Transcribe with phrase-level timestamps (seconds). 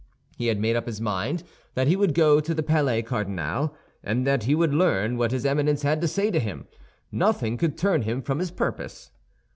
[0.35, 1.43] He had made up his mind
[1.75, 5.45] that he would go to the Palais Cardinal, and that he would learn what his
[5.45, 6.65] Eminence had to say to him.
[7.11, 9.11] Nothing could turn him from his purpose.